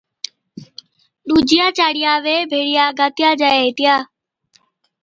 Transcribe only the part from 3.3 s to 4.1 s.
جائي ھِتيا